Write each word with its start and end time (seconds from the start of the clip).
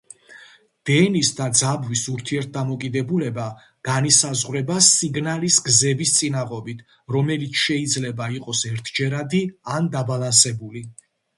დენის 0.89 1.27
და 1.39 1.45
ძაბვის 1.57 1.99
ურთიერთდამოკიდებულება 2.13 3.43
განისაზღვრება 3.89 4.77
სიგნალის 4.87 5.57
გზების 5.67 6.15
წინაღობით, 6.21 6.81
რომელიც 7.17 7.61
შეიძლება 7.65 8.31
იყოს 8.39 8.65
ერთჯერადი 8.71 9.43
ან 9.75 9.91
დაბალანსებული. 9.97 10.83